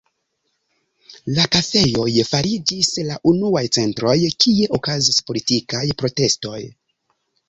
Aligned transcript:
La 1.33 1.43
kafejoj 1.55 2.07
fariĝis 2.29 2.89
la 3.09 3.17
unuaj 3.31 3.63
centroj, 3.77 4.15
kie 4.45 4.71
okazis 4.79 5.21
politikaj 5.29 5.83
protestoj. 6.01 6.63